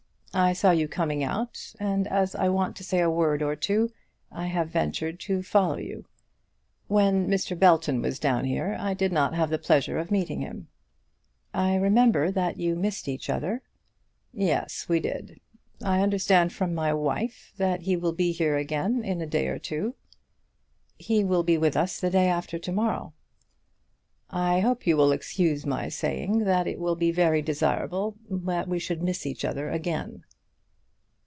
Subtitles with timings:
[0.33, 3.91] I saw you coming out, and as I want to say a word or two,
[4.31, 6.05] I have ventured to follow you.
[6.87, 7.59] When Mr.
[7.59, 10.69] Belton was down here I did not have the pleasure of meeting him."
[11.53, 13.61] "I remember that you missed each other."
[14.31, 15.41] "Yes, we did.
[15.83, 19.59] I understand from my wife that he will be here again in a day or
[19.59, 19.95] two."
[20.97, 23.13] "He will be with us the day after to morrow."
[24.33, 28.79] "I hope you will excuse my saying that it will be very desirable that we
[28.79, 30.23] should miss each other again."